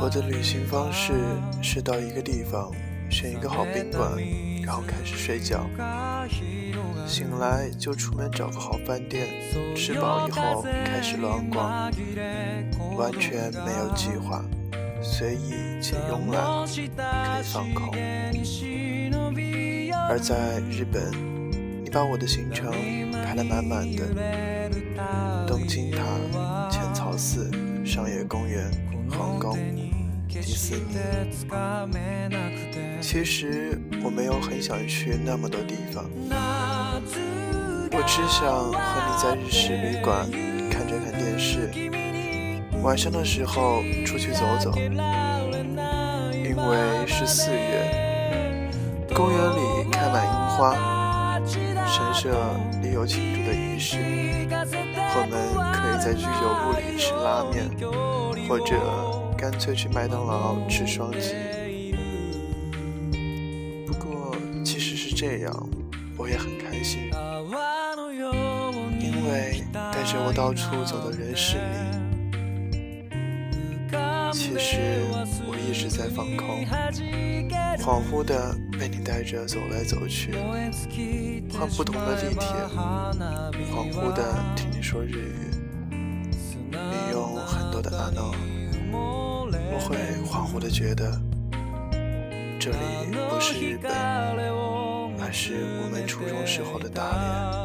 [0.00, 1.12] 我的旅行方式
[1.60, 2.72] 是到一个地方，
[3.10, 4.10] 选一个好宾馆，
[4.64, 5.66] 然后开始睡觉。
[7.06, 9.26] 醒来就出门找个好饭店，
[9.76, 11.90] 吃饱以后开始乱逛，
[12.96, 14.42] 完全没有计划，
[15.00, 17.94] 随意且慵懒，可以放空。
[20.10, 21.12] 而在日本，
[21.84, 22.72] 你把我的行程
[23.12, 24.04] 排得满满的：
[25.46, 25.98] 东京塔、
[26.70, 27.50] 浅草寺、
[27.84, 28.70] 商业公园、
[29.10, 29.56] 皇宫。
[30.28, 30.96] 迪士尼。
[33.00, 36.04] 其实我没有很想去那么多地方，
[37.92, 40.28] 我只想和你在日式旅馆
[40.70, 41.70] 看着看电视，
[42.82, 44.72] 晚上的时候出去走走。
[46.32, 48.70] 因为是四月，
[49.14, 52.34] 公园里开满樱花，神社
[52.82, 53.96] 里有庆祝的仪式，
[54.50, 55.32] 我们
[55.72, 56.28] 可以在居酒
[56.64, 57.68] 屋里吃拉面，
[58.48, 58.74] 或者。
[59.38, 61.94] 干脆去麦当劳吃双击。
[63.86, 64.34] 不过，
[64.64, 65.68] 即使是这样，
[66.16, 67.08] 我也很开心，
[69.00, 72.07] 因为带着我到处走的人是你。
[74.50, 75.02] 其实
[75.46, 76.64] 我一直在放空，
[77.76, 80.32] 恍惚的被你带着走来走去，
[81.52, 82.48] 换不同的地铁，
[83.70, 85.50] 恍惚的听你说日语，
[86.70, 88.34] 你用很多的阿诺。
[88.90, 89.96] 我会
[90.26, 91.20] 恍惚的觉得，
[92.58, 92.76] 这里
[93.28, 95.52] 不是日本，而是
[95.84, 97.58] 我们初中时候的大连。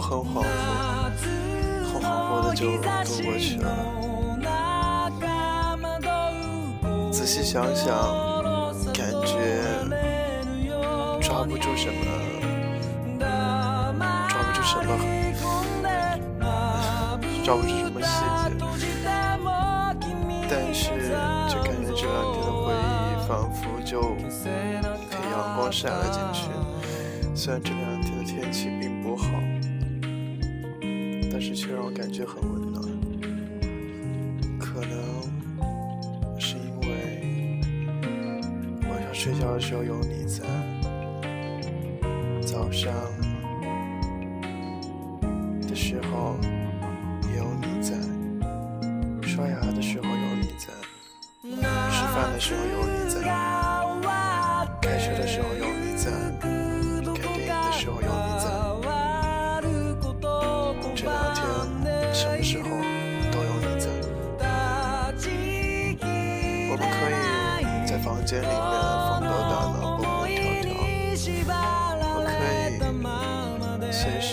[0.00, 0.40] 很恍惚，
[1.84, 2.80] 很恍惚的就度
[3.22, 3.64] 过去了。
[7.12, 7.94] 仔细想想，
[8.94, 9.36] 感觉
[11.20, 12.00] 抓不住什么，
[14.30, 14.88] 抓不住什么，
[17.48, 18.08] 照不住什么细
[18.44, 18.52] 节。
[20.50, 20.90] 但是，
[21.48, 24.02] 就感觉这两天的回忆仿佛就
[24.44, 24.50] 被
[25.32, 26.50] 阳光晒了进去。
[27.34, 29.30] 虽然这两天的天气并不好。
[31.32, 32.82] 但是却让我感觉很温暖，
[34.58, 34.92] 可能
[36.38, 37.60] 是因为
[38.90, 40.44] 晚上睡觉的时候有你在，
[42.44, 42.92] 早上
[45.66, 46.07] 的时候
[52.28, 53.22] 饭的时候有你在，
[54.82, 56.10] 开车的时候有你在，
[57.16, 58.08] 看电影的时候有你
[58.38, 58.46] 在。
[60.94, 61.42] 这两天
[62.12, 62.64] 什么时候
[63.30, 63.88] 都有你在，
[66.70, 70.68] 我们可以在房间里面放歌大闹，蹦蹦跳跳。
[72.14, 72.30] 我可
[73.86, 74.30] 以随时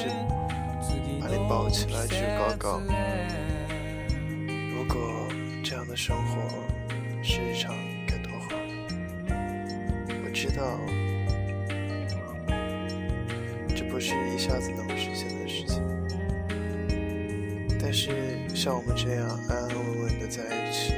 [1.21, 2.81] 把你抱起来举高高。
[4.73, 4.95] 如果
[5.63, 6.41] 这样的生活
[7.27, 7.75] 是日常，
[8.05, 8.49] 该多好！
[10.23, 10.79] 我知道，
[13.75, 15.81] 这不是一下子能实现的事情。
[17.81, 20.93] 但是像我们这样安安稳稳的在一起，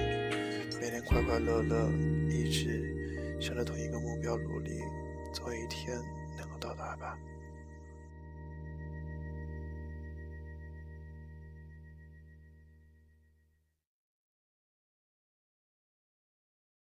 [0.81, 1.89] 每天快快乐乐，
[2.29, 4.81] 一直向着同一个目标努力，
[5.31, 5.95] 总有一天
[6.37, 7.17] 能够到达吧。